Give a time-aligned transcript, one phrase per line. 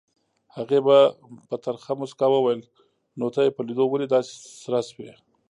[0.57, 0.79] هغې
[1.49, 2.61] په ترخه موسکا وویل
[3.19, 4.31] نو ته یې په لیدو ولې داسې
[4.63, 5.11] سره شوې؟